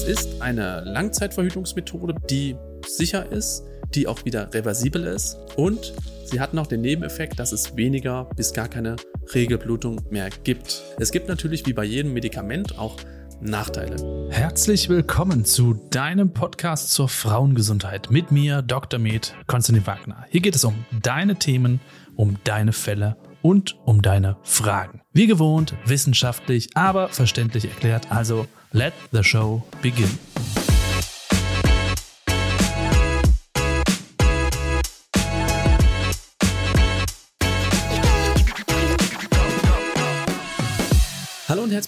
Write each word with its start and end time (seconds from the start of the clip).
Es 0.00 0.06
ist 0.06 0.40
eine 0.40 0.80
Langzeitverhütungsmethode, 0.80 2.14
die 2.30 2.56
sicher 2.86 3.30
ist, 3.30 3.64
die 3.94 4.08
auch 4.08 4.24
wieder 4.24 4.48
reversibel 4.54 5.04
ist 5.04 5.36
und 5.56 5.92
sie 6.24 6.40
hat 6.40 6.54
noch 6.54 6.66
den 6.66 6.80
Nebeneffekt, 6.80 7.38
dass 7.38 7.52
es 7.52 7.76
weniger 7.76 8.24
bis 8.34 8.54
gar 8.54 8.66
keine 8.68 8.96
Regelblutung 9.34 10.00
mehr 10.08 10.30
gibt. 10.42 10.82
Es 10.98 11.12
gibt 11.12 11.28
natürlich 11.28 11.66
wie 11.66 11.74
bei 11.74 11.84
jedem 11.84 12.14
Medikament 12.14 12.78
auch 12.78 12.96
Nachteile. 13.42 14.30
Herzlich 14.30 14.88
willkommen 14.88 15.44
zu 15.44 15.74
deinem 15.90 16.32
Podcast 16.32 16.92
zur 16.92 17.10
Frauengesundheit 17.10 18.10
mit 18.10 18.32
mir, 18.32 18.62
Dr. 18.62 18.98
Med 18.98 19.34
Konstantin 19.48 19.86
Wagner. 19.86 20.24
Hier 20.30 20.40
geht 20.40 20.54
es 20.54 20.64
um 20.64 20.86
deine 21.02 21.36
Themen, 21.36 21.78
um 22.16 22.38
deine 22.44 22.72
Fälle 22.72 23.18
und 23.42 23.78
um 23.84 24.02
deine 24.02 24.36
Fragen. 24.42 25.00
Wie 25.12 25.26
gewohnt, 25.26 25.74
wissenschaftlich, 25.84 26.68
aber 26.74 27.08
verständlich 27.08 27.64
erklärt. 27.66 28.10
Also, 28.10 28.46
let 28.72 28.92
the 29.12 29.22
show 29.22 29.62
begin. 29.82 30.18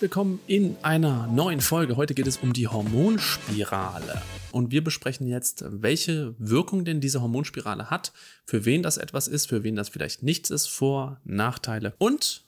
Willkommen 0.02 0.40
in 0.48 0.76
einer 0.82 1.28
neuen 1.28 1.60
Folge. 1.60 1.96
Heute 1.96 2.14
geht 2.14 2.26
es 2.26 2.38
um 2.38 2.52
die 2.52 2.66
Hormonspirale. 2.66 4.20
Und 4.50 4.72
wir 4.72 4.82
besprechen 4.82 5.28
jetzt, 5.28 5.64
welche 5.64 6.34
Wirkung 6.38 6.84
denn 6.84 7.00
diese 7.00 7.22
Hormonspirale 7.22 7.88
hat, 7.88 8.12
für 8.44 8.64
wen 8.64 8.82
das 8.82 8.96
etwas 8.96 9.28
ist, 9.28 9.48
für 9.48 9.62
wen 9.62 9.76
das 9.76 9.90
vielleicht 9.90 10.24
nichts 10.24 10.50
ist, 10.50 10.66
Vor-, 10.66 11.20
Nachteile. 11.22 11.94
Und 11.98 12.44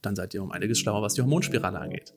dann 0.00 0.16
seid 0.16 0.32
ihr 0.32 0.42
um 0.42 0.50
einiges 0.50 0.78
schlauer, 0.78 1.02
was 1.02 1.12
die 1.12 1.20
Hormonspirale 1.20 1.78
angeht. 1.78 2.14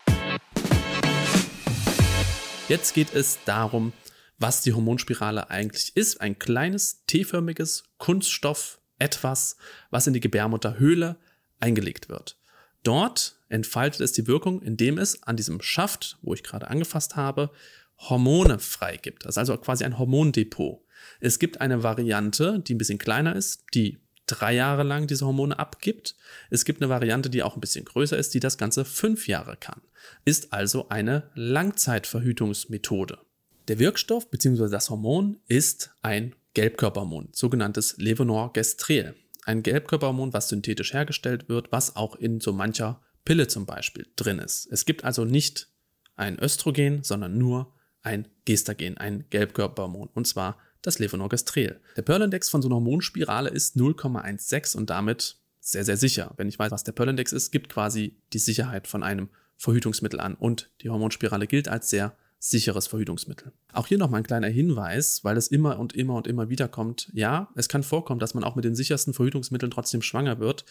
Jetzt 2.70 2.94
geht 2.94 3.14
es 3.14 3.40
darum, 3.44 3.92
was 4.40 4.62
die 4.62 4.72
Hormonspirale 4.72 5.50
eigentlich 5.50 5.98
ist. 5.98 6.22
Ein 6.22 6.40
kleines 6.40 7.04
T-förmiges 7.08 7.84
Kunststoff, 7.98 8.80
etwas, 9.00 9.58
was 9.90 10.08
in 10.08 10.14
die 10.14 10.22
Gebärmutterhöhle 10.22 11.18
eingelegt 11.60 12.08
wird. 12.08 12.38
Dort 12.84 13.37
entfaltet 13.50 14.02
es 14.02 14.12
die 14.12 14.28
Wirkung, 14.28 14.62
indem 14.62 14.98
es 14.98 15.24
an 15.24 15.38
diesem 15.38 15.62
Schaft, 15.62 16.18
wo 16.22 16.34
ich 16.34 16.44
gerade 16.44 16.70
angefasst 16.70 17.16
habe, 17.16 17.52
Hormone 17.98 18.60
freigibt. 18.60 19.26
Das 19.26 19.34
ist 19.34 19.38
also 19.38 19.58
quasi 19.58 19.84
ein 19.84 19.98
Hormondepot. 19.98 20.82
Es 21.20 21.40
gibt 21.40 21.62
eine 21.62 21.84
Variante, 21.84 22.60
die 22.60 22.76
ein 22.76 22.78
bisschen 22.78 23.00
kleiner 23.00 23.36
ist, 23.36 23.64
die 23.74 24.00
drei 24.28 24.54
Jahre 24.54 24.84
lang 24.84 25.08
diese 25.08 25.26
Hormone 25.26 25.58
abgibt. 25.58 26.16
Es 26.50 26.66
gibt 26.66 26.82
eine 26.82 26.90
Variante, 26.90 27.30
die 27.30 27.44
auch 27.44 27.56
ein 27.56 27.62
bisschen 27.62 27.86
größer 27.86 28.18
ist, 28.18 28.34
die 28.34 28.40
das 28.40 28.58
Ganze 28.58 28.86
fünf 28.86 29.28
Jahre 29.28 29.58
kann. 29.58 29.82
Ist 30.26 30.54
also 30.54 30.90
eine 30.90 31.30
Langzeitverhütungsmethode. 31.34 33.20
Der 33.68 33.80
Wirkstoff 33.80 34.30
bzw. 34.30 34.70
das 34.70 34.90
Hormon 34.90 35.40
ist 35.48 35.92
ein 36.02 36.36
Gelbkörperhormon, 36.54 37.30
sogenanntes 37.34 37.98
Levonorgestrel. 37.98 39.16
Ein 39.46 39.64
Gelbkörperhormon, 39.64 40.34
was 40.34 40.50
synthetisch 40.50 40.94
hergestellt 40.94 41.50
wird, 41.50 41.72
was 41.72 41.96
auch 41.96 42.16
in 42.16 42.40
so 42.40 42.52
mancher 42.54 43.02
Pille 43.28 43.50
zum 43.50 43.66
Beispiel 43.66 44.08
drin 44.16 44.40
ist. 44.40 44.70
Es 44.72 44.86
gibt 44.86 45.04
also 45.04 45.26
nicht 45.26 45.68
ein 46.16 46.40
Östrogen, 46.40 47.04
sondern 47.04 47.38
nur 47.38 47.74
ein 48.02 48.26
Gestagen, 48.46 48.98
ein 48.98 49.26
Gelbkörperhormon, 49.30 50.08
und 50.14 50.26
zwar 50.26 50.58
das 50.82 51.00
Levonorgestrel. 51.00 51.82
Der 51.98 52.02
Pearl-Index 52.04 52.48
von 52.48 52.62
so 52.62 52.70
einer 52.70 52.76
Hormonspirale 52.76 53.50
ist 53.50 53.76
0,16 53.76 54.78
und 54.78 54.90
damit 54.90 55.36
sehr, 55.60 55.84
sehr 55.84 55.98
sicher. 55.98 56.34
Wenn 56.38 56.48
ich 56.48 56.58
weiß, 56.58 56.72
was 56.72 56.86
der 56.86 56.94
Pearl-Index 56.94 57.34
ist, 57.34 57.52
gibt 57.52 57.68
quasi 57.68 58.16
die 58.32 58.40
Sicherheit 58.40 58.88
von 58.88 59.04
einem 59.04 59.28
Verhütungsmittel 59.58 60.22
an 60.22 60.36
und 60.36 60.70
die 60.82 60.90
Hormonspirale 60.90 61.48
gilt 61.48 61.68
als 61.68 61.90
sehr 61.90 62.16
sicheres 62.40 62.88
Verhütungsmittel. 62.88 63.52
Auch 63.74 63.88
hier 63.88 63.98
nochmal 63.98 64.22
ein 64.22 64.28
kleiner 64.28 64.48
Hinweis, 64.48 65.26
weil 65.26 65.36
es 65.36 65.50
immer 65.50 65.80
und 65.80 65.94
immer 65.94 66.16
und 66.16 66.28
immer 66.28 66.48
wieder 66.48 66.70
kommt. 66.70 67.10
Ja, 67.14 67.50
es 67.56 67.68
kann 67.68 67.84
vorkommen, 67.84 68.22
dass 68.22 68.36
man 68.36 68.46
auch 68.46 68.56
mit 68.56 68.64
den 68.64 68.76
sichersten 68.76 69.14
Verhütungsmitteln 69.14 69.72
trotzdem 69.72 70.02
schwanger 70.02 70.40
wird. 70.40 70.64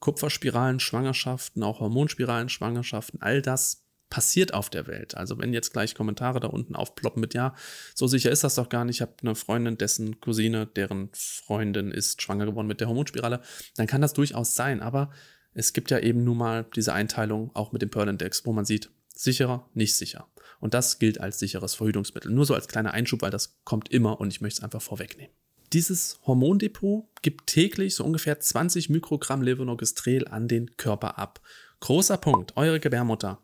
Kupferspiralen, 0.00 0.80
Schwangerschaften, 0.80 1.62
auch 1.62 1.80
Hormonspiralen, 1.80 2.48
Schwangerschaften, 2.48 3.22
all 3.22 3.42
das 3.42 3.84
passiert 4.10 4.52
auf 4.52 4.68
der 4.68 4.86
Welt. 4.88 5.16
Also 5.16 5.38
wenn 5.38 5.54
jetzt 5.54 5.72
gleich 5.72 5.94
Kommentare 5.94 6.40
da 6.40 6.48
unten 6.48 6.74
aufploppen 6.74 7.20
mit, 7.20 7.32
ja, 7.32 7.54
so 7.94 8.08
sicher 8.08 8.30
ist 8.30 8.42
das 8.42 8.56
doch 8.56 8.68
gar 8.68 8.84
nicht, 8.84 8.96
ich 8.96 9.02
habe 9.02 9.14
eine 9.22 9.36
Freundin, 9.36 9.78
dessen 9.78 10.20
Cousine, 10.20 10.66
deren 10.66 11.10
Freundin 11.12 11.92
ist 11.92 12.20
schwanger 12.20 12.46
geworden 12.46 12.66
mit 12.66 12.80
der 12.80 12.88
Hormonspirale, 12.88 13.40
dann 13.76 13.86
kann 13.86 14.02
das 14.02 14.12
durchaus 14.12 14.56
sein. 14.56 14.80
Aber 14.80 15.10
es 15.54 15.72
gibt 15.72 15.90
ja 15.90 16.00
eben 16.00 16.24
nun 16.24 16.38
mal 16.38 16.66
diese 16.74 16.92
Einteilung 16.92 17.54
auch 17.54 17.72
mit 17.72 17.82
dem 17.82 17.90
Pearl 17.90 18.08
Index, 18.08 18.44
wo 18.44 18.52
man 18.52 18.64
sieht, 18.64 18.90
sicherer, 19.14 19.68
nicht 19.74 19.94
sicher. 19.96 20.26
Und 20.58 20.74
das 20.74 20.98
gilt 20.98 21.20
als 21.20 21.38
sicheres 21.38 21.74
Verhütungsmittel. 21.74 22.32
Nur 22.32 22.46
so 22.46 22.54
als 22.54 22.68
kleiner 22.68 22.92
Einschub, 22.92 23.22
weil 23.22 23.30
das 23.30 23.60
kommt 23.64 23.90
immer 23.90 24.20
und 24.20 24.28
ich 24.32 24.40
möchte 24.40 24.58
es 24.58 24.64
einfach 24.64 24.82
vorwegnehmen. 24.82 25.32
Dieses 25.72 26.18
Hormondepot 26.26 27.04
gibt 27.22 27.46
täglich 27.46 27.94
so 27.94 28.04
ungefähr 28.04 28.40
20 28.40 28.90
Mikrogramm 28.90 29.40
Levonorgestrel 29.40 30.26
an 30.26 30.48
den 30.48 30.76
Körper 30.76 31.16
ab. 31.16 31.40
Großer 31.78 32.16
Punkt, 32.16 32.56
eure 32.56 32.80
Gebärmutter 32.80 33.38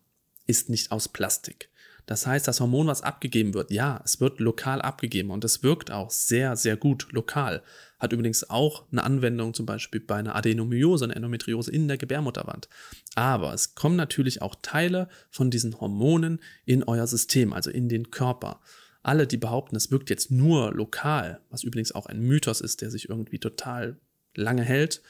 ist 0.46 0.68
nicht 0.68 0.90
aus 0.90 1.08
Plastik. 1.08 1.70
Das 2.04 2.26
heißt, 2.26 2.46
das 2.46 2.60
Hormon, 2.60 2.88
was 2.88 3.02
abgegeben 3.02 3.54
wird, 3.54 3.70
ja, 3.70 4.00
es 4.04 4.20
wird 4.20 4.40
lokal 4.40 4.82
abgegeben 4.82 5.30
und 5.30 5.44
es 5.44 5.62
wirkt 5.62 5.90
auch 5.90 6.10
sehr, 6.10 6.56
sehr 6.56 6.76
gut 6.76 7.08
lokal. 7.12 7.62
Hat 7.98 8.12
übrigens 8.12 8.48
auch 8.48 8.84
eine 8.90 9.04
Anwendung 9.04 9.54
zum 9.54 9.66
Beispiel 9.66 10.00
bei 10.00 10.16
einer 10.16 10.36
Adenomyose, 10.36 11.04
einer 11.04 11.16
Endometriose 11.16 11.70
in 11.70 11.88
der 11.88 11.96
Gebärmutterwand. 11.96 12.68
Aber 13.14 13.54
es 13.54 13.74
kommen 13.74 13.96
natürlich 13.96 14.42
auch 14.42 14.54
Teile 14.62 15.08
von 15.30 15.50
diesen 15.50 15.80
Hormonen 15.80 16.40
in 16.64 16.84
euer 16.84 17.06
System, 17.06 17.52
also 17.52 17.70
in 17.70 17.88
den 17.88 18.10
Körper. 18.10 18.60
Alle, 19.06 19.28
die 19.28 19.36
behaupten, 19.36 19.76
es 19.76 19.92
wirkt 19.92 20.10
jetzt 20.10 20.32
nur 20.32 20.74
lokal, 20.74 21.40
was 21.48 21.62
übrigens 21.62 21.92
auch 21.92 22.06
ein 22.06 22.18
Mythos 22.18 22.60
ist, 22.60 22.80
der 22.80 22.90
sich 22.90 23.08
irgendwie 23.08 23.38
total 23.38 24.00
lange 24.34 24.64
hält, 24.64 25.00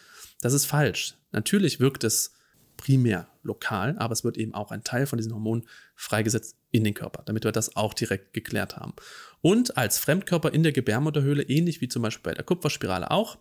das 0.42 0.52
ist 0.52 0.66
falsch. 0.66 1.14
Natürlich 1.32 1.80
wirkt 1.80 2.04
es 2.04 2.34
primär 2.76 3.26
lokal, 3.42 3.96
aber 3.96 4.12
es 4.12 4.22
wird 4.22 4.36
eben 4.36 4.52
auch 4.52 4.70
ein 4.70 4.84
Teil 4.84 5.06
von 5.06 5.16
diesen 5.16 5.32
Hormonen 5.32 5.66
freigesetzt 5.94 6.56
in 6.72 6.84
den 6.84 6.92
Körper, 6.92 7.22
damit 7.24 7.44
wir 7.44 7.52
das 7.52 7.74
auch 7.74 7.94
direkt 7.94 8.34
geklärt 8.34 8.76
haben. 8.76 8.92
Und 9.40 9.78
als 9.78 9.98
Fremdkörper 9.98 10.52
in 10.52 10.62
der 10.62 10.72
Gebärmutterhöhle, 10.72 11.44
ähnlich 11.44 11.80
wie 11.80 11.88
zum 11.88 12.02
Beispiel 12.02 12.30
bei 12.30 12.34
der 12.34 12.44
Kupferspirale 12.44 13.10
auch, 13.10 13.38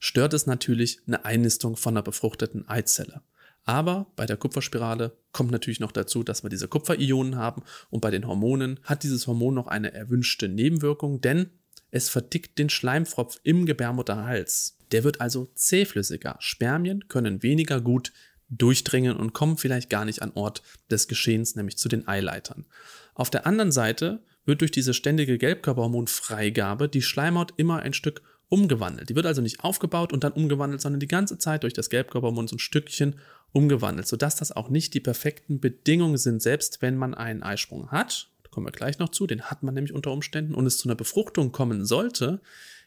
stört 0.00 0.34
es 0.34 0.46
natürlich 0.46 1.02
eine 1.06 1.24
Einnistung 1.24 1.76
von 1.76 1.94
einer 1.94 2.02
befruchteten 2.02 2.68
Eizelle. 2.68 3.22
Aber 3.64 4.06
bei 4.16 4.26
der 4.26 4.36
Kupferspirale 4.36 5.16
kommt 5.32 5.50
natürlich 5.50 5.80
noch 5.80 5.92
dazu, 5.92 6.22
dass 6.22 6.42
wir 6.42 6.50
diese 6.50 6.68
Kupferionen 6.68 7.36
haben 7.36 7.62
und 7.90 8.00
bei 8.00 8.10
den 8.10 8.26
Hormonen 8.26 8.80
hat 8.82 9.02
dieses 9.02 9.26
Hormon 9.26 9.54
noch 9.54 9.66
eine 9.66 9.92
erwünschte 9.92 10.48
Nebenwirkung, 10.48 11.20
denn 11.20 11.50
es 11.90 12.08
verdickt 12.08 12.58
den 12.58 12.70
Schleimfropf 12.70 13.40
im 13.42 13.66
Gebärmutterhals. 13.66 14.78
Der 14.92 15.04
wird 15.04 15.20
also 15.20 15.50
zähflüssiger. 15.54 16.36
Spermien 16.40 17.08
können 17.08 17.42
weniger 17.42 17.80
gut 17.80 18.12
durchdringen 18.48 19.16
und 19.16 19.32
kommen 19.32 19.56
vielleicht 19.56 19.90
gar 19.90 20.04
nicht 20.04 20.22
an 20.22 20.32
Ort 20.34 20.62
des 20.90 21.06
Geschehens, 21.06 21.54
nämlich 21.54 21.78
zu 21.78 21.88
den 21.88 22.08
Eileitern. 22.08 22.66
Auf 23.14 23.30
der 23.30 23.46
anderen 23.46 23.72
Seite 23.72 24.22
wird 24.44 24.60
durch 24.60 24.72
diese 24.72 24.94
ständige 24.94 25.38
Gelbkörperhormonfreigabe 25.38 26.88
die 26.88 27.02
Schleimhaut 27.02 27.54
immer 27.56 27.80
ein 27.80 27.92
Stück 27.92 28.22
umgewandelt. 28.48 29.08
Die 29.08 29.14
wird 29.14 29.26
also 29.26 29.42
nicht 29.42 29.62
aufgebaut 29.62 30.12
und 30.12 30.24
dann 30.24 30.32
umgewandelt, 30.32 30.80
sondern 30.80 31.00
die 31.00 31.06
ganze 31.06 31.38
Zeit 31.38 31.62
durch 31.62 31.72
das 31.72 31.88
Gelbkörperhormon 31.88 32.48
so 32.48 32.56
ein 32.56 32.58
Stückchen 32.58 33.20
umgewandelt, 33.52 34.06
sodass 34.06 34.36
das 34.36 34.52
auch 34.52 34.68
nicht 34.68 34.94
die 34.94 35.00
perfekten 35.00 35.60
Bedingungen 35.60 36.16
sind, 36.16 36.42
selbst 36.42 36.82
wenn 36.82 36.96
man 36.96 37.14
einen 37.14 37.42
Eisprung 37.42 37.90
hat. 37.90 38.28
Kommen 38.50 38.66
wir 38.66 38.72
gleich 38.72 38.98
noch 38.98 39.10
zu, 39.10 39.28
den 39.28 39.42
hat 39.42 39.62
man 39.62 39.74
nämlich 39.74 39.94
unter 39.94 40.10
Umständen 40.10 40.54
und 40.54 40.66
es 40.66 40.78
zu 40.78 40.88
einer 40.88 40.96
Befruchtung 40.96 41.52
kommen 41.52 41.84
sollte, 41.84 42.40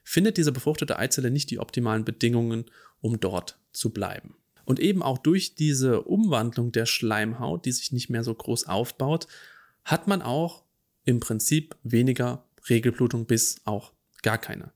findet 0.04 0.36
diese 0.36 0.52
befruchtete 0.52 1.00
Eizelle 1.00 1.32
nicht 1.32 1.50
die 1.52 1.60
optimalen 1.60 2.04
Bedingungen, 2.04 2.66
um 3.00 3.20
dort 3.20 3.58
zu 3.72 3.92
bleiben. 3.92 4.36
Und 4.66 4.80
eben 4.80 5.02
auch 5.02 5.18
durch 5.18 5.56
diese 5.56 6.02
Umwandlung 6.02 6.72
der 6.72 6.86
Schleimhaut, 6.86 7.66
die 7.66 7.72
sich 7.72 7.92
nicht 7.92 8.10
mehr 8.10 8.24
so 8.24 8.34
groß 8.34 8.68
aufbaut, 8.68 9.28
hat 9.86 10.08
man 10.08 10.22
auch 10.22 10.64
im 11.06 11.20
Prinzip 11.20 11.76
weniger 11.84 12.46
Regelblutung 12.70 13.26
bis 13.26 13.62
auch 13.66 13.92
gar 14.22 14.38
keine. 14.38 14.72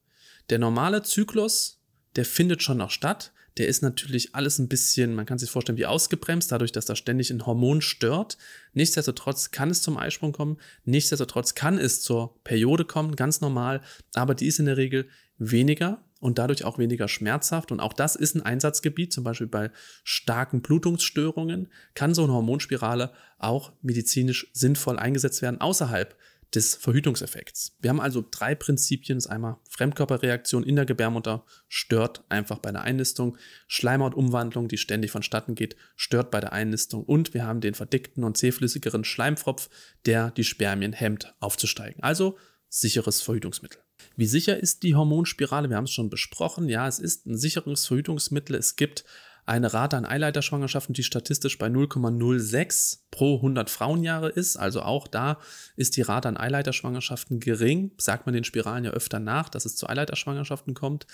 Der 0.49 0.59
normale 0.59 1.03
Zyklus, 1.03 1.81
der 2.15 2.25
findet 2.25 2.63
schon 2.63 2.77
noch 2.77 2.91
statt, 2.91 3.31
der 3.57 3.67
ist 3.67 3.81
natürlich 3.81 4.35
alles 4.35 4.59
ein 4.59 4.67
bisschen, 4.67 5.15
man 5.15 5.25
kann 5.25 5.37
sich 5.37 5.49
vorstellen, 5.49 5.77
wie 5.77 5.85
ausgebremst, 5.85 6.51
dadurch, 6.51 6.71
dass 6.71 6.85
da 6.85 6.95
ständig 6.95 7.31
ein 7.31 7.45
Hormon 7.45 7.81
stört. 7.81 8.37
Nichtsdestotrotz 8.73 9.51
kann 9.51 9.69
es 9.69 9.81
zum 9.81 9.97
Eisprung 9.97 10.31
kommen, 10.31 10.57
nichtsdestotrotz 10.85 11.55
kann 11.55 11.77
es 11.77 12.01
zur 12.01 12.41
Periode 12.43 12.85
kommen, 12.85 13.15
ganz 13.15 13.41
normal, 13.41 13.81
aber 14.13 14.35
die 14.35 14.47
ist 14.47 14.59
in 14.59 14.65
der 14.65 14.77
Regel 14.77 15.07
weniger 15.37 16.03
und 16.19 16.39
dadurch 16.39 16.65
auch 16.65 16.77
weniger 16.77 17.07
schmerzhaft. 17.07 17.71
Und 17.71 17.79
auch 17.79 17.93
das 17.93 18.15
ist 18.15 18.35
ein 18.35 18.41
Einsatzgebiet, 18.41 19.13
zum 19.13 19.23
Beispiel 19.23 19.47
bei 19.47 19.71
starken 20.03 20.61
Blutungsstörungen, 20.61 21.69
kann 21.93 22.13
so 22.13 22.23
eine 22.23 22.33
Hormonspirale 22.33 23.11
auch 23.37 23.71
medizinisch 23.81 24.49
sinnvoll 24.53 24.97
eingesetzt 24.97 25.41
werden, 25.41 25.61
außerhalb 25.61 26.15
des 26.53 26.75
Verhütungseffekts. 26.75 27.75
Wir 27.79 27.89
haben 27.89 27.99
also 27.99 28.23
drei 28.29 28.55
Prinzipien. 28.55 29.17
Das 29.17 29.25
ist 29.25 29.31
einmal 29.31 29.57
Fremdkörperreaktion 29.69 30.63
in 30.63 30.75
der 30.75 30.85
Gebärmutter 30.85 31.45
stört 31.67 32.23
einfach 32.29 32.59
bei 32.59 32.71
der 32.71 32.81
Einnistung, 32.81 33.37
Schleimhautumwandlung, 33.67 34.67
die 34.67 34.77
ständig 34.77 35.11
vonstatten 35.11 35.55
geht, 35.55 35.75
stört 35.95 36.31
bei 36.31 36.39
der 36.39 36.53
Einnistung 36.53 37.03
und 37.03 37.33
wir 37.33 37.45
haben 37.45 37.61
den 37.61 37.73
verdickten 37.73 38.23
und 38.23 38.37
zähflüssigeren 38.37 39.03
Schleimpfropf, 39.03 39.69
der 40.05 40.31
die 40.31 40.43
Spermien 40.43 40.93
hemmt 40.93 41.35
aufzusteigen. 41.39 42.01
Also 42.01 42.37
sicheres 42.69 43.21
Verhütungsmittel. 43.21 43.81
Wie 44.15 44.25
sicher 44.25 44.57
ist 44.57 44.83
die 44.83 44.95
Hormonspirale? 44.95 45.69
Wir 45.69 45.77
haben 45.77 45.85
es 45.85 45.91
schon 45.91 46.09
besprochen. 46.09 46.69
Ja, 46.69 46.87
es 46.87 46.99
ist 46.99 47.25
ein 47.25 47.37
sicheres 47.37 47.85
Verhütungsmittel. 47.85 48.55
Es 48.55 48.75
gibt 48.75 49.05
eine 49.47 49.73
Rate 49.73 49.95
an 49.95 50.05
Eileiterschwangerschaften, 50.05 50.93
die 50.93 51.03
statistisch 51.03 51.57
bei 51.57 51.67
0,06 51.67 52.99
pro 53.11 53.37
100 53.37 53.69
Frauenjahre 53.69 54.29
ist. 54.29 54.57
Also 54.57 54.81
auch 54.81 55.07
da 55.07 55.39
ist 55.77 55.95
die 55.95 56.01
Rate 56.01 56.27
an 56.27 56.35
Eileiterschwangerschaften 56.35 57.39
gering. 57.39 57.91
Sagt 57.97 58.25
man 58.25 58.33
den 58.33 58.43
Spiralen 58.43 58.83
ja 58.83 58.91
öfter 58.91 59.19
nach, 59.19 59.47
dass 59.47 59.65
es 59.65 59.77
zu 59.77 59.87
Eileiterschwangerschaften 59.87 60.73
kommt. 60.73 61.07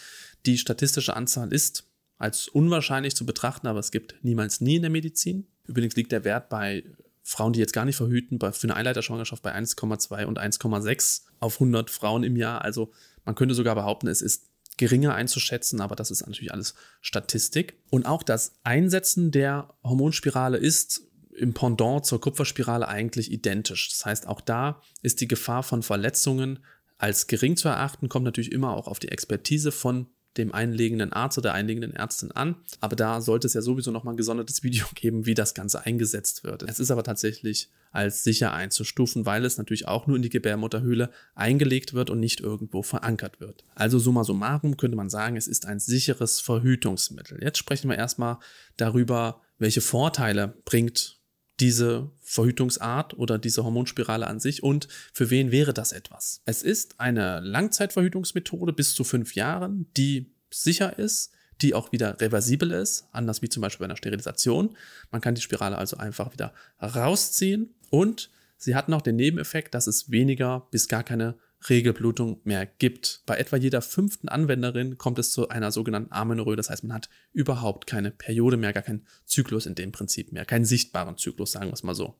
Die 0.47 0.57
statistische 0.57 1.15
Anzahl 1.15 1.53
ist 1.53 1.87
als 2.17 2.47
unwahrscheinlich 2.47 3.15
zu 3.15 3.25
betrachten, 3.25 3.67
aber 3.67 3.79
es 3.79 3.91
gibt 3.91 4.15
niemals 4.23 4.61
nie 4.61 4.77
in 4.77 4.81
der 4.81 4.91
Medizin. 4.91 5.45
Übrigens 5.67 5.95
liegt 5.95 6.11
der 6.11 6.23
Wert 6.23 6.49
bei 6.49 6.83
Frauen, 7.21 7.53
die 7.53 7.59
jetzt 7.59 7.73
gar 7.73 7.85
nicht 7.85 7.97
verhüten, 7.97 8.39
für 8.39 8.63
eine 8.63 8.75
Eileiterschwangerschaft 8.75 9.43
bei 9.43 9.55
1,2 9.55 10.25
und 10.25 10.39
1,6 10.39 11.21
auf 11.39 11.55
100 11.55 11.91
Frauen 11.91 12.23
im 12.23 12.35
Jahr. 12.35 12.63
Also 12.63 12.91
man 13.25 13.35
könnte 13.35 13.53
sogar 13.53 13.75
behaupten, 13.75 14.07
es 14.07 14.23
ist 14.23 14.49
geringer 14.77 15.13
einzuschätzen, 15.15 15.81
aber 15.81 15.95
das 15.95 16.11
ist 16.11 16.25
natürlich 16.25 16.53
alles 16.53 16.75
Statistik. 17.01 17.81
Und 17.89 18.05
auch 18.05 18.23
das 18.23 18.53
Einsetzen 18.63 19.31
der 19.31 19.73
Hormonspirale 19.83 20.57
ist 20.57 21.01
im 21.35 21.53
Pendant 21.53 22.05
zur 22.05 22.21
Kupferspirale 22.21 22.87
eigentlich 22.87 23.31
identisch. 23.31 23.89
Das 23.89 24.05
heißt, 24.05 24.27
auch 24.27 24.41
da 24.41 24.81
ist 25.01 25.21
die 25.21 25.27
Gefahr 25.27 25.63
von 25.63 25.83
Verletzungen 25.83 26.59
als 26.97 27.27
gering 27.27 27.57
zu 27.57 27.67
erachten, 27.67 28.07
kommt 28.07 28.25
natürlich 28.25 28.51
immer 28.51 28.75
auch 28.75 28.87
auf 28.87 28.99
die 28.99 29.09
Expertise 29.09 29.71
von 29.71 30.07
dem 30.37 30.53
einlegenden 30.53 31.13
Arzt 31.13 31.37
oder 31.37 31.49
der 31.49 31.53
einlegenden 31.53 31.93
Ärztin 31.93 32.31
an. 32.31 32.55
Aber 32.79 32.95
da 32.95 33.21
sollte 33.21 33.47
es 33.47 33.53
ja 33.53 33.61
sowieso 33.61 33.91
nochmal 33.91 34.13
ein 34.13 34.17
gesondertes 34.17 34.63
Video 34.63 34.85
geben, 34.95 35.25
wie 35.25 35.33
das 35.33 35.53
Ganze 35.53 35.85
eingesetzt 35.85 36.43
wird. 36.43 36.63
Es 36.63 36.79
ist 36.79 36.91
aber 36.91 37.03
tatsächlich 37.03 37.69
als 37.91 38.23
sicher 38.23 38.53
einzustufen, 38.53 39.25
weil 39.25 39.45
es 39.45 39.57
natürlich 39.57 39.87
auch 39.87 40.07
nur 40.07 40.15
in 40.15 40.23
die 40.23 40.29
Gebärmutterhöhle 40.29 41.11
eingelegt 41.35 41.93
wird 41.93 42.09
und 42.09 42.19
nicht 42.19 42.39
irgendwo 42.39 42.81
verankert 42.81 43.39
wird. 43.39 43.63
Also 43.75 43.99
summa 43.99 44.23
summarum 44.23 44.77
könnte 44.77 44.97
man 44.97 45.09
sagen, 45.09 45.37
es 45.37 45.47
ist 45.47 45.67
ein 45.67 45.79
sicheres 45.79 46.39
Verhütungsmittel. 46.39 47.39
Jetzt 47.41 47.59
sprechen 47.59 47.89
wir 47.89 47.97
erstmal 47.97 48.39
darüber, 48.77 49.41
welche 49.59 49.81
Vorteile 49.81 50.55
bringt 50.65 51.22
diese 51.59 52.09
Verhütungsart 52.21 53.13
oder 53.13 53.37
diese 53.37 53.63
Hormonspirale 53.63 54.27
an 54.27 54.39
sich 54.39 54.63
und 54.63 54.87
für 55.13 55.29
wen 55.29 55.51
wäre 55.51 55.73
das 55.73 55.91
etwas? 55.91 56.41
Es 56.45 56.63
ist 56.63 56.99
eine 56.99 57.39
Langzeitverhütungsmethode 57.41 58.73
bis 58.73 58.95
zu 58.95 59.03
fünf 59.03 59.35
Jahren, 59.35 59.87
die 59.95 60.33
sicher 60.49 60.97
ist, 60.97 61.31
die 61.61 61.73
auch 61.73 61.91
wieder 61.91 62.19
reversibel 62.19 62.71
ist, 62.71 63.07
anders 63.11 63.41
wie 63.41 63.49
zum 63.49 63.61
Beispiel 63.61 63.83
bei 63.83 63.85
einer 63.85 63.97
Sterilisation. 63.97 64.75
Man 65.11 65.21
kann 65.21 65.35
die 65.35 65.41
Spirale 65.41 65.77
also 65.77 65.97
einfach 65.97 66.33
wieder 66.33 66.53
rausziehen 66.81 67.75
und 67.89 68.31
sie 68.57 68.75
hat 68.75 68.89
noch 68.89 69.01
den 69.01 69.15
Nebeneffekt, 69.15 69.73
dass 69.73 69.87
es 69.87 70.09
weniger 70.09 70.67
bis 70.71 70.87
gar 70.87 71.03
keine 71.03 71.35
Regelblutung 71.69 72.41
mehr 72.43 72.65
gibt. 72.65 73.21
Bei 73.25 73.37
etwa 73.37 73.57
jeder 73.57 73.81
fünften 73.81 74.29
Anwenderin 74.29 74.97
kommt 74.97 75.19
es 75.19 75.31
zu 75.31 75.49
einer 75.49 75.71
sogenannten 75.71 76.11
Amenorrhoe. 76.11 76.55
Das 76.55 76.69
heißt, 76.69 76.83
man 76.83 76.93
hat 76.93 77.09
überhaupt 77.31 77.87
keine 77.87 78.11
Periode 78.11 78.57
mehr, 78.57 78.73
gar 78.73 78.83
keinen 78.83 79.07
Zyklus 79.25 79.65
in 79.65 79.75
dem 79.75 79.91
Prinzip 79.91 80.31
mehr, 80.31 80.45
keinen 80.45 80.65
sichtbaren 80.65 81.17
Zyklus, 81.17 81.51
sagen 81.51 81.67
wir 81.67 81.73
es 81.73 81.83
mal 81.83 81.95
so. 81.95 82.15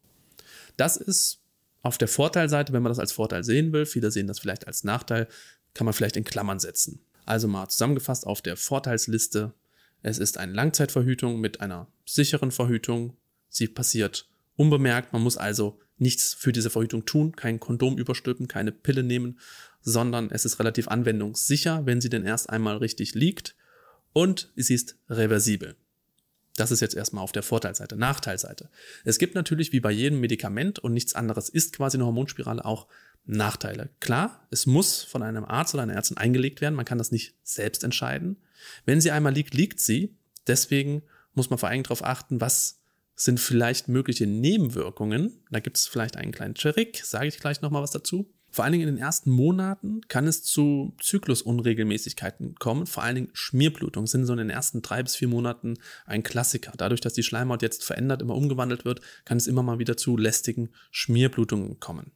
Das 0.78 0.98
ist 0.98 1.42
auf 1.82 1.98
der 1.98 2.08
Vorteilseite, 2.08 2.74
wenn 2.74 2.84
man 2.84 2.92
das 2.92 3.00
als 3.00 3.12
Vorteil 3.12 3.44
sehen 3.44 3.74
will. 3.74 3.86
Viele 3.86 4.12
sehen 4.12 4.28
das 4.28 4.40
vielleicht 4.40 4.68
als 4.68 4.84
Nachteil, 4.84 5.28
kann 5.74 5.86
man 5.86 5.94
vielleicht 5.94 6.18
in 6.18 6.24
Klammern 6.24 6.60
setzen. 6.60 7.02
Also 7.26 7.48
mal 7.48 7.68
zusammengefasst 7.70 8.26
auf 8.26 8.42
der 8.42 8.58
Vorteilsliste. 8.58 9.54
Es 10.02 10.18
ist 10.18 10.38
eine 10.38 10.54
Langzeitverhütung 10.54 11.40
mit 11.40 11.62
einer 11.62 11.88
sicheren 12.06 12.52
Verhütung. 12.52 13.18
Sie 13.50 13.68
passiert 13.68 14.30
unbemerkt. 14.56 15.14
Man 15.14 15.22
muss 15.22 15.38
also 15.38 15.80
nichts 15.98 16.34
für 16.34 16.52
diese 16.52 16.70
Verhütung 16.70 17.06
tun, 17.06 17.36
kein 17.36 17.60
Kondom 17.60 17.98
überstülpen, 17.98 18.48
keine 18.48 18.72
Pille 18.72 19.04
nehmen, 19.04 19.40
sondern 19.82 20.32
es 20.32 20.46
ist 20.46 20.60
relativ 20.60 20.88
anwendungssicher, 20.88 21.86
wenn 21.86 22.02
sie 22.02 22.10
denn 22.10 22.26
erst 22.26 22.50
einmal 22.50 22.78
richtig 22.78 23.16
liegt 23.16 23.56
und 24.14 24.52
sie 24.56 24.76
ist 24.76 24.98
reversibel. 25.10 25.76
Das 26.56 26.72
ist 26.72 26.82
jetzt 26.82 26.96
erstmal 26.96 27.24
auf 27.24 27.32
der 27.32 27.42
Vorteilseite. 27.42 27.96
Nachteilseite. 27.96 28.70
Es 29.04 29.18
gibt 29.18 29.34
natürlich 29.34 29.72
wie 29.72 29.80
bei 29.80 29.92
jedem 29.92 30.20
Medikament 30.20 30.78
und 30.80 30.94
nichts 30.94 31.16
anderes 31.16 31.50
ist 31.50 31.76
quasi 31.76 31.98
eine 31.98 32.06
Hormonspirale 32.06 32.64
auch 32.64 32.88
Nachteile. 33.26 33.90
Klar, 34.00 34.46
es 34.52 34.66
muss 34.66 35.02
von 35.02 35.24
einem 35.24 35.46
Arzt 35.46 35.74
oder 35.74 35.84
einer 35.84 35.94
Ärztin 35.94 36.18
eingelegt 36.18 36.62
werden. 36.62 36.76
Man 36.76 36.86
kann 36.86 36.98
das 36.98 37.12
nicht 37.12 37.36
selbst 37.42 37.84
entscheiden. 37.84 38.38
Wenn 38.86 39.02
sie 39.02 39.12
einmal 39.12 39.34
liegt, 39.34 39.54
liegt 39.54 39.80
sie. 39.80 40.16
Deswegen 40.46 41.04
muss 41.34 41.50
man 41.50 41.58
vor 41.58 41.70
allem 41.70 41.84
darauf 41.84 42.04
achten, 42.04 42.42
was 42.42 42.83
sind 43.16 43.40
vielleicht 43.40 43.88
mögliche 43.88 44.28
Nebenwirkungen. 44.28 45.44
Da 45.52 45.60
gibt 45.60 45.78
es 45.78 45.88
vielleicht 45.88 46.18
einen 46.18 46.32
kleinen 46.32 46.56
Trick, 46.56 47.02
sage 47.04 47.28
ich 47.28 47.40
gleich 47.40 47.62
nochmal 47.62 47.84
was 47.84 47.92
dazu. 47.92 48.34
Vor 48.54 48.64
allen 48.64 48.74
Dingen 48.74 48.88
in 48.88 48.96
den 48.96 49.04
ersten 49.04 49.32
Monaten 49.32 50.02
kann 50.10 50.28
es 50.28 50.44
zu 50.44 50.94
Zyklusunregelmäßigkeiten 51.02 52.54
kommen. 52.56 52.86
Vor 52.86 53.02
allen 53.02 53.16
Dingen 53.16 53.30
Schmierblutungen 53.34 54.06
sind 54.06 54.28
so 54.28 54.34
in 54.34 54.38
den 54.38 54.52
ersten 54.52 54.84
drei 54.84 55.02
bis 55.02 55.16
vier 55.16 55.28
Monaten 55.28 55.80
ein 56.06 56.22
Klassiker. 56.22 56.72
Dadurch, 56.78 57.02
dass 57.02 57.14
die 57.14 57.24
Schleimhaut 57.24 57.64
jetzt 57.64 57.84
verändert, 57.84 58.22
immer 58.22 58.36
umgewandelt 58.36 58.86
wird, 58.86 59.02
kann 59.26 59.38
es 59.38 59.48
immer 59.48 59.64
mal 59.64 59.80
wieder 59.80 59.98
zu 59.98 60.18
lästigen 60.18 60.70
Schmierblutungen 60.92 61.80
kommen. 61.80 62.12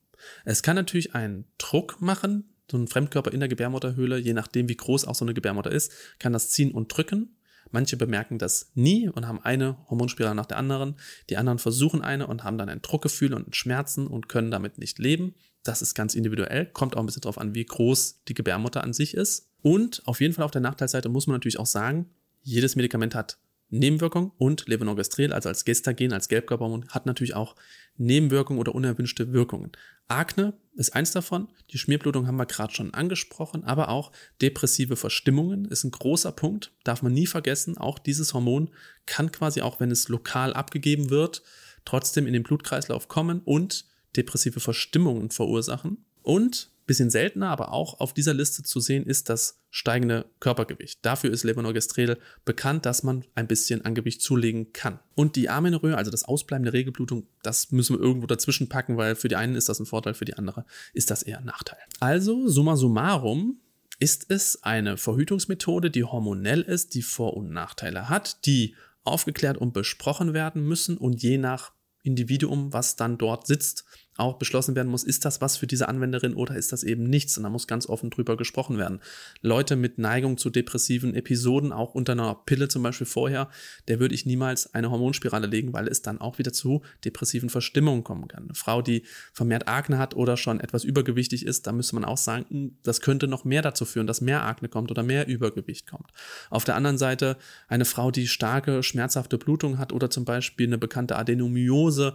Es 0.46 0.62
kann 0.62 0.76
natürlich 0.76 1.16
einen 1.16 1.46
Druck 1.58 2.02
machen, 2.02 2.54
so 2.70 2.78
ein 2.78 2.88
Fremdkörper 2.88 3.32
in 3.32 3.40
der 3.40 3.50
Gebärmutterhöhle, 3.50 4.18
je 4.18 4.34
nachdem 4.34 4.70
wie 4.70 4.78
groß 4.78 5.06
auch 5.06 5.16
so 5.16 5.26
eine 5.26 5.34
Gebärmutter 5.34 5.72
ist, 5.72 5.92
kann 6.20 6.34
das 6.34 6.50
ziehen 6.50 6.72
und 6.72 6.96
drücken. 6.96 7.37
Manche 7.72 7.98
bemerken 7.98 8.38
das 8.38 8.72
nie 8.76 9.10
und 9.10 9.28
haben 9.28 9.42
eine 9.42 9.78
Hormonspirale 9.90 10.36
nach 10.36 10.46
der 10.46 10.58
anderen. 10.58 10.96
Die 11.30 11.38
anderen 11.38 11.60
versuchen 11.60 12.02
eine 12.02 12.28
und 12.28 12.44
haben 12.44 12.58
dann 12.58 12.70
ein 12.70 12.82
Druckgefühl 12.82 13.34
und 13.34 13.56
Schmerzen 13.56 14.08
und 14.08 14.30
können 14.30 14.52
damit 14.52 14.78
nicht 14.78 15.00
leben. 15.00 15.36
Das 15.64 15.82
ist 15.82 15.96
ganz 15.96 16.16
individuell, 16.16 16.66
kommt 16.68 16.96
auch 16.96 17.02
ein 17.02 17.06
bisschen 17.06 17.22
darauf 17.22 17.38
an, 17.38 17.54
wie 17.54 17.66
groß 17.66 18.24
die 18.28 18.34
Gebärmutter 18.34 18.84
an 18.84 18.94
sich 18.94 19.14
ist. 19.14 19.50
Und 19.62 20.02
auf 20.06 20.22
jeden 20.22 20.34
Fall 20.34 20.46
auf 20.46 20.52
der 20.52 20.62
Nachteilseite 20.62 21.10
muss 21.10 21.28
man 21.28 21.36
natürlich 21.36 21.60
auch 21.60 21.66
sagen, 21.66 22.10
jedes 22.42 22.76
Medikament 22.76 23.16
hat 23.16 23.38
Nebenwirkungen 23.70 24.32
und 24.38 24.68
Levonorgestrel, 24.68 25.34
also 25.34 25.50
als 25.50 25.66
Gestagen, 25.66 26.14
als 26.14 26.30
Gelbkörperhormon, 26.30 26.88
hat 26.90 27.06
natürlich 27.06 27.36
auch 27.36 27.56
Nebenwirkungen 27.98 28.60
oder 28.60 28.76
unerwünschte 28.76 29.34
Wirkungen. 29.34 29.72
Akne 30.08 30.54
ist 30.76 30.96
eins 30.96 31.12
davon. 31.12 31.50
Die 31.72 31.78
Schmierblutung 31.78 32.28
haben 32.28 32.38
wir 32.38 32.46
gerade 32.46 32.74
schon 32.74 32.94
angesprochen, 32.94 33.64
aber 33.64 33.90
auch 33.90 34.12
depressive 34.42 34.96
Verstimmungen 34.96 35.66
ist 35.66 35.84
ein 35.84 35.92
großer 35.92 36.32
Punkt. 36.32 36.72
Darf 36.84 37.02
man 37.02 37.14
nie 37.14 37.28
vergessen. 37.28 37.78
Auch 37.78 38.00
dieses 38.00 38.34
Hormon 38.34 38.70
kann 39.06 39.32
quasi 39.32 39.62
auch, 39.62 39.80
wenn 39.80 39.92
es 39.92 40.08
lokal 40.08 40.54
abgegeben 40.54 41.10
wird, 41.10 41.44
trotzdem 41.84 42.28
in 42.28 42.34
den 42.34 42.44
Blutkreislauf 42.44 43.08
kommen 43.08 43.42
und 43.44 43.86
depressive 44.16 44.60
Verstimmungen 44.60 45.30
verursachen. 45.30 46.06
Und 46.22 46.70
bisschen 46.88 47.10
seltener, 47.10 47.50
aber 47.50 47.74
auch 47.74 48.00
auf 48.00 48.14
dieser 48.14 48.34
Liste 48.34 48.64
zu 48.64 48.80
sehen 48.80 49.06
ist 49.06 49.30
das 49.30 49.60
steigende 49.70 50.26
Körpergewicht. 50.40 50.98
Dafür 51.04 51.32
ist 51.32 51.44
Levonorgestrel 51.44 52.18
bekannt, 52.46 52.86
dass 52.86 53.04
man 53.04 53.26
ein 53.36 53.46
bisschen 53.46 53.86
an 53.86 53.94
Gewicht 53.94 54.22
zulegen 54.22 54.74
kann. 54.74 55.00
Und 55.14 55.36
die 55.36 55.50
Amenorrhoe, 55.50 55.96
also 55.96 56.10
das 56.10 56.24
Ausbleiben 56.24 56.64
der 56.64 56.74
Regelblutung, 56.74 57.28
das 57.44 57.72
müssen 57.72 57.98
wir 57.98 58.04
irgendwo 58.04 58.26
dazwischen 58.26 58.70
packen, 58.70 58.98
weil 58.98 59.16
für 59.16 59.28
die 59.28 59.36
einen 59.36 59.56
ist 59.56 59.70
das 59.70 59.80
ein 59.80 59.86
Vorteil, 59.86 60.16
für 60.16 60.26
die 60.26 60.36
andere 60.36 60.66
ist 60.94 61.12
das 61.12 61.22
eher 61.22 61.40
ein 61.40 61.46
Nachteil. 61.46 61.80
Also, 62.00 62.48
summa 62.48 62.76
summarum, 62.76 63.60
ist 64.00 64.26
es 64.30 64.64
eine 64.64 64.98
Verhütungsmethode, 64.98 65.92
die 65.92 66.04
hormonell 66.04 66.62
ist, 66.62 66.94
die 66.94 67.02
Vor- 67.02 67.36
und 67.36 67.52
Nachteile 67.52 68.10
hat, 68.10 68.46
die 68.46 68.76
aufgeklärt 69.04 69.58
und 69.58 69.74
besprochen 69.74 70.34
werden 70.34 70.64
müssen 70.64 70.98
und 70.98 71.22
je 71.22 71.38
nach 71.38 71.72
Individuum, 72.04 72.72
was 72.74 72.96
dann 72.96 73.18
dort 73.18 73.48
sitzt, 73.48 73.86
auch 74.18 74.38
beschlossen 74.38 74.76
werden 74.76 74.90
muss, 74.90 75.04
ist 75.04 75.26
das 75.26 75.42
was 75.42 75.58
für 75.58 75.68
diese 75.68 75.88
Anwenderin 75.88 76.34
oder 76.34 76.56
ist 76.56 76.72
das 76.72 76.84
eben 76.84 77.04
nichts? 77.04 77.38
Und 77.38 77.44
da 77.44 77.50
muss 77.50 77.68
ganz 77.68 77.88
offen 77.88 78.10
drüber 78.10 78.38
gesprochen 78.38 78.78
werden. 78.78 79.00
Leute 79.42 79.76
mit 79.76 79.98
Neigung 79.98 80.38
zu 80.38 80.50
depressiven 80.50 81.16
Episoden, 81.16 81.72
auch 81.72 81.96
unter 81.96 82.14
einer 82.14 82.36
Pille 82.36 82.68
zum 82.68 82.84
Beispiel 82.84 83.08
vorher, 83.08 83.50
der 83.88 84.00
würde 84.00 84.16
ich 84.16 84.26
niemals 84.26 84.74
eine 84.74 84.92
Hormonspirale 84.92 85.48
legen, 85.48 85.74
weil 85.74 85.88
es 85.88 86.02
dann 86.02 86.20
auch 86.20 86.38
wieder 86.40 86.54
zu 86.54 86.82
depressiven 87.06 87.50
Verstimmungen 87.50 88.04
kommen 88.04 88.28
kann. 88.28 88.46
Eine 88.46 88.56
Frau, 88.56 88.82
die 88.82 89.04
vermehrt 89.34 89.68
Akne 89.68 89.98
hat 89.98 90.16
oder 90.16 90.38
schon 90.38 90.60
etwas 90.60 90.84
übergewichtig 90.84 91.46
ist, 91.46 91.68
da 91.68 91.72
müsste 91.72 91.96
man 91.96 92.06
auch 92.06 92.18
sagen, 92.18 92.46
hm, 92.50 92.78
das 92.84 93.02
könnte 93.02 93.28
noch 93.28 93.46
mehr 93.46 93.62
dazu 93.62 93.86
führen, 93.86 94.08
dass 94.08 94.22
mehr 94.22 94.44
Akne 94.44 94.70
kommt 94.70 94.92
oder 94.92 95.04
mehr 95.04 95.28
Übergewicht 95.28 95.88
kommt. 95.88 96.12
Auf 96.50 96.64
der 96.64 96.76
anderen 96.76 96.98
Seite 96.98 97.38
eine 97.68 97.86
Frau, 97.86 98.12
die 98.12 98.28
starke, 98.28 98.84
schmerzhafte 98.84 99.38
Blutung 99.38 99.78
hat 99.78 99.94
oder 99.94 100.10
zum 100.10 100.26
Beispiel 100.26 100.68
eine 100.68 100.78
bekannte 100.78 101.16
Adenomiose, 101.16 102.14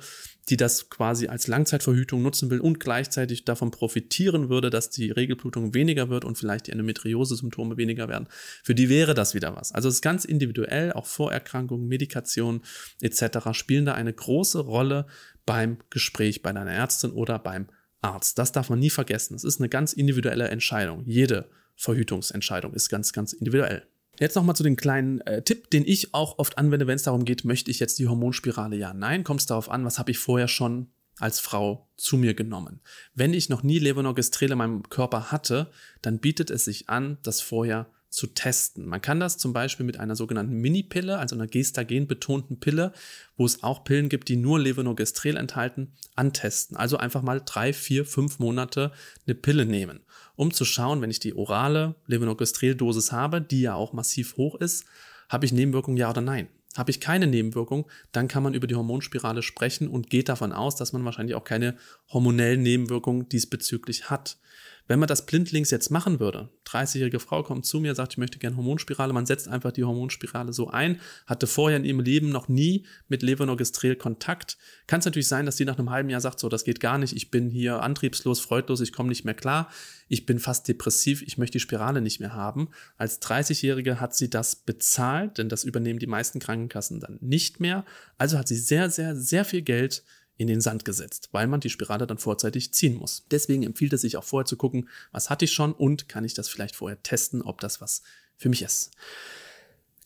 die 0.48 0.56
das 0.56 0.90
quasi 0.90 1.28
als 1.28 1.46
Langzeitverhütung 1.46 2.22
nutzen 2.22 2.50
will 2.50 2.60
und 2.60 2.80
gleichzeitig 2.80 3.44
davon 3.44 3.70
profitieren 3.70 4.48
würde, 4.48 4.70
dass 4.70 4.90
die 4.90 5.10
Regelblutung 5.10 5.74
weniger 5.74 6.08
wird 6.08 6.24
und 6.24 6.36
vielleicht 6.36 6.66
die 6.66 6.72
Endometriose-Symptome 6.72 7.76
weniger 7.76 8.08
werden. 8.08 8.26
Für 8.64 8.74
die 8.74 8.88
wäre 8.88 9.14
das 9.14 9.34
wieder 9.34 9.54
was. 9.54 9.72
Also 9.72 9.88
es 9.88 9.96
ist 9.96 10.02
ganz 10.02 10.24
individuell, 10.24 10.92
auch 10.92 11.06
Vorerkrankungen, 11.06 11.86
Medikation 11.86 12.62
etc. 13.00 13.52
spielen 13.52 13.84
da 13.84 13.94
eine 13.94 14.12
große 14.12 14.60
Rolle 14.60 15.06
beim 15.46 15.78
Gespräch 15.90 16.42
bei 16.42 16.52
deiner 16.52 16.72
Ärztin 16.72 17.12
oder 17.12 17.38
beim 17.38 17.68
Arzt. 18.00 18.38
Das 18.38 18.52
darf 18.52 18.68
man 18.68 18.80
nie 18.80 18.90
vergessen. 18.90 19.34
Es 19.34 19.44
ist 19.44 19.60
eine 19.60 19.68
ganz 19.68 19.92
individuelle 19.92 20.48
Entscheidung. 20.48 21.04
Jede 21.06 21.48
Verhütungsentscheidung 21.76 22.74
ist 22.74 22.88
ganz, 22.88 23.12
ganz 23.12 23.32
individuell. 23.32 23.86
Jetzt 24.22 24.36
nochmal 24.36 24.54
zu 24.54 24.62
dem 24.62 24.76
kleinen 24.76 25.20
äh, 25.22 25.42
Tipp, 25.42 25.68
den 25.70 25.82
ich 25.84 26.14
auch 26.14 26.38
oft 26.38 26.56
anwende, 26.56 26.86
wenn 26.86 26.94
es 26.94 27.02
darum 27.02 27.24
geht, 27.24 27.44
möchte 27.44 27.72
ich 27.72 27.80
jetzt 27.80 27.98
die 27.98 28.06
Hormonspirale? 28.06 28.76
Ja, 28.76 28.94
nein. 28.94 29.24
Kommt 29.24 29.40
es 29.40 29.46
darauf 29.46 29.68
an, 29.68 29.84
was 29.84 29.98
habe 29.98 30.12
ich 30.12 30.18
vorher 30.18 30.46
schon 30.46 30.92
als 31.18 31.40
Frau 31.40 31.88
zu 31.96 32.16
mir 32.16 32.32
genommen. 32.32 32.82
Wenn 33.14 33.34
ich 33.34 33.48
noch 33.48 33.64
nie 33.64 33.80
Levonorgestrel 33.80 34.52
in 34.52 34.58
meinem 34.58 34.88
Körper 34.88 35.32
hatte, 35.32 35.72
dann 36.02 36.20
bietet 36.20 36.50
es 36.50 36.64
sich 36.64 36.88
an, 36.88 37.18
das 37.24 37.40
vorher 37.40 37.90
zu 38.12 38.26
testen. 38.26 38.86
Man 38.86 39.00
kann 39.00 39.20
das 39.20 39.38
zum 39.38 39.54
Beispiel 39.54 39.86
mit 39.86 39.98
einer 39.98 40.14
sogenannten 40.14 40.52
Minipille, 40.52 41.18
also 41.18 41.34
einer 41.34 41.46
gestagen 41.46 42.06
betonten 42.06 42.60
Pille, 42.60 42.92
wo 43.38 43.46
es 43.46 43.62
auch 43.62 43.84
Pillen 43.84 44.10
gibt, 44.10 44.28
die 44.28 44.36
nur 44.36 44.60
Levonorgestrel 44.60 45.36
enthalten, 45.36 45.94
antesten. 46.14 46.76
Also 46.76 46.98
einfach 46.98 47.22
mal 47.22 47.40
drei, 47.44 47.72
vier, 47.72 48.04
fünf 48.04 48.38
Monate 48.38 48.92
eine 49.26 49.34
Pille 49.34 49.64
nehmen, 49.64 50.00
um 50.36 50.52
zu 50.52 50.66
schauen, 50.66 51.00
wenn 51.00 51.10
ich 51.10 51.20
die 51.20 51.34
orale 51.34 51.94
Levonorgestrel-Dosis 52.06 53.12
habe, 53.12 53.40
die 53.40 53.62
ja 53.62 53.74
auch 53.74 53.94
massiv 53.94 54.36
hoch 54.36 54.56
ist, 54.56 54.84
habe 55.30 55.46
ich 55.46 55.52
Nebenwirkungen 55.52 55.96
ja 55.96 56.10
oder 56.10 56.20
nein? 56.20 56.48
Habe 56.76 56.90
ich 56.90 57.00
keine 57.00 57.26
Nebenwirkung, 57.26 57.86
dann 58.12 58.28
kann 58.28 58.42
man 58.42 58.54
über 58.54 58.66
die 58.66 58.74
Hormonspirale 58.74 59.42
sprechen 59.42 59.88
und 59.88 60.10
geht 60.10 60.28
davon 60.28 60.52
aus, 60.52 60.76
dass 60.76 60.92
man 60.92 61.04
wahrscheinlich 61.04 61.34
auch 61.34 61.44
keine 61.44 61.76
hormonellen 62.12 62.62
Nebenwirkungen 62.62 63.28
diesbezüglich 63.28 64.10
hat. 64.10 64.38
Wenn 64.88 64.98
man 64.98 65.08
das 65.08 65.26
blindlings 65.26 65.70
jetzt 65.70 65.90
machen 65.90 66.18
würde, 66.18 66.48
30-jährige 66.72 67.20
Frau 67.20 67.42
kommt 67.42 67.66
zu 67.66 67.80
mir, 67.80 67.94
sagt, 67.94 68.12
ich 68.12 68.18
möchte 68.18 68.38
gerne 68.38 68.56
Hormonspirale, 68.56 69.12
man 69.12 69.26
setzt 69.26 69.48
einfach 69.48 69.72
die 69.72 69.84
Hormonspirale 69.84 70.52
so 70.52 70.68
ein, 70.68 71.00
hatte 71.26 71.46
vorher 71.46 71.78
in 71.78 71.84
ihrem 71.84 72.00
Leben 72.00 72.30
noch 72.30 72.48
nie 72.48 72.86
mit 73.08 73.22
Levonorgestrel 73.22 73.96
Kontakt, 73.96 74.56
kann 74.86 75.00
es 75.00 75.04
natürlich 75.04 75.28
sein, 75.28 75.46
dass 75.46 75.56
sie 75.56 75.64
nach 75.64 75.78
einem 75.78 75.90
halben 75.90 76.10
Jahr 76.10 76.20
sagt, 76.20 76.40
so, 76.40 76.48
das 76.48 76.64
geht 76.64 76.80
gar 76.80 76.98
nicht, 76.98 77.14
ich 77.14 77.30
bin 77.30 77.50
hier 77.50 77.82
antriebslos, 77.82 78.40
freudlos, 78.40 78.80
ich 78.80 78.92
komme 78.92 79.08
nicht 79.08 79.24
mehr 79.24 79.34
klar, 79.34 79.70
ich 80.08 80.26
bin 80.26 80.38
fast 80.38 80.68
depressiv, 80.68 81.22
ich 81.22 81.38
möchte 81.38 81.54
die 81.54 81.60
Spirale 81.60 82.02
nicht 82.02 82.20
mehr 82.20 82.34
haben. 82.34 82.68
Als 82.98 83.22
30-Jährige 83.22 84.00
hat 84.00 84.14
sie 84.14 84.28
das 84.28 84.56
bezahlt, 84.56 85.38
denn 85.38 85.48
das 85.48 85.64
übernehmen 85.64 85.98
die 85.98 86.06
meisten 86.06 86.38
Krankenkassen 86.38 87.00
dann 87.00 87.18
nicht 87.20 87.60
mehr. 87.60 87.84
Also 88.18 88.36
hat 88.36 88.48
sie 88.48 88.56
sehr, 88.56 88.90
sehr, 88.90 89.16
sehr 89.16 89.44
viel 89.44 89.62
Geld 89.62 90.02
in 90.42 90.48
den 90.48 90.60
Sand 90.60 90.84
gesetzt, 90.84 91.28
weil 91.32 91.46
man 91.46 91.60
die 91.60 91.70
Spirale 91.70 92.06
dann 92.06 92.18
vorzeitig 92.18 92.72
ziehen 92.74 92.96
muss. 92.96 93.24
Deswegen 93.30 93.62
empfiehlt 93.62 93.92
es 93.92 94.02
sich 94.02 94.16
auch 94.16 94.24
vorher 94.24 94.46
zu 94.46 94.56
gucken, 94.56 94.88
was 95.10 95.30
hatte 95.30 95.44
ich 95.44 95.52
schon 95.52 95.72
und 95.72 96.08
kann 96.08 96.24
ich 96.24 96.34
das 96.34 96.48
vielleicht 96.48 96.76
vorher 96.76 97.02
testen, 97.02 97.42
ob 97.42 97.60
das 97.60 97.80
was 97.80 98.02
für 98.36 98.48
mich 98.48 98.62
ist. 98.62 98.90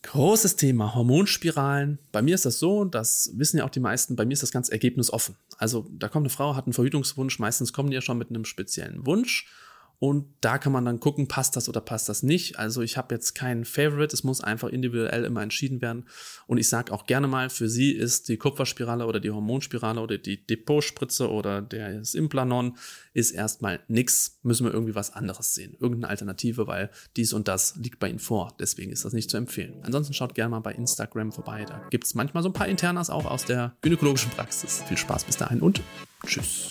Großes 0.02 0.54
Thema, 0.54 0.94
Hormonspiralen. 0.94 1.98
Bei 2.12 2.22
mir 2.22 2.36
ist 2.36 2.46
das 2.46 2.60
so, 2.60 2.84
das 2.84 3.32
wissen 3.34 3.58
ja 3.58 3.64
auch 3.64 3.70
die 3.70 3.80
meisten, 3.80 4.14
bei 4.14 4.24
mir 4.24 4.34
ist 4.34 4.42
das 4.42 4.52
ganz 4.52 4.68
ergebnisoffen. 4.68 5.36
Also 5.58 5.88
da 5.90 6.08
kommt 6.08 6.26
eine 6.26 6.30
Frau, 6.30 6.54
hat 6.54 6.66
einen 6.66 6.74
Verhütungswunsch, 6.74 7.40
meistens 7.40 7.72
kommen 7.72 7.90
die 7.90 7.96
ja 7.96 8.00
schon 8.00 8.18
mit 8.18 8.28
einem 8.28 8.44
speziellen 8.44 9.04
Wunsch 9.04 9.48
und 9.98 10.26
da 10.42 10.58
kann 10.58 10.72
man 10.72 10.84
dann 10.84 11.00
gucken, 11.00 11.26
passt 11.26 11.56
das 11.56 11.68
oder 11.68 11.80
passt 11.80 12.08
das 12.08 12.22
nicht. 12.22 12.58
Also 12.58 12.82
ich 12.82 12.96
habe 12.96 13.14
jetzt 13.14 13.34
keinen 13.34 13.64
Favorite, 13.64 14.14
es 14.14 14.24
muss 14.24 14.42
einfach 14.42 14.68
individuell 14.68 15.24
immer 15.24 15.42
entschieden 15.42 15.80
werden. 15.80 16.04
Und 16.46 16.58
ich 16.58 16.68
sage 16.68 16.92
auch 16.92 17.06
gerne 17.06 17.28
mal, 17.28 17.48
für 17.48 17.68
Sie 17.68 17.92
ist 17.92 18.28
die 18.28 18.36
Kupferspirale 18.36 19.06
oder 19.06 19.20
die 19.20 19.30
Hormonspirale 19.30 20.00
oder 20.00 20.18
die 20.18 20.46
Depotspritze 20.46 21.30
oder 21.30 21.62
das 21.62 22.14
Implanon 22.14 22.76
ist 23.14 23.30
erstmal 23.30 23.80
nix. 23.88 24.38
Müssen 24.42 24.66
wir 24.66 24.72
irgendwie 24.72 24.94
was 24.94 25.12
anderes 25.12 25.54
sehen. 25.54 25.76
Irgendeine 25.80 26.08
Alternative, 26.08 26.66
weil 26.66 26.90
dies 27.16 27.32
und 27.32 27.48
das 27.48 27.76
liegt 27.76 27.98
bei 27.98 28.10
Ihnen 28.10 28.18
vor. 28.18 28.54
Deswegen 28.60 28.92
ist 28.92 29.04
das 29.04 29.14
nicht 29.14 29.30
zu 29.30 29.38
empfehlen. 29.38 29.80
Ansonsten 29.82 30.12
schaut 30.12 30.34
gerne 30.34 30.50
mal 30.50 30.60
bei 30.60 30.72
Instagram 30.72 31.32
vorbei. 31.32 31.64
Da 31.64 31.86
gibt 31.90 32.04
es 32.04 32.14
manchmal 32.14 32.42
so 32.42 32.50
ein 32.50 32.54
paar 32.54 32.68
Internas 32.68 33.08
auch 33.08 33.24
aus 33.24 33.46
der 33.46 33.76
gynäkologischen 33.80 34.30
Praxis. 34.30 34.82
Viel 34.86 34.98
Spaß 34.98 35.24
bis 35.24 35.38
dahin 35.38 35.60
und 35.60 35.80
tschüss. 36.26 36.68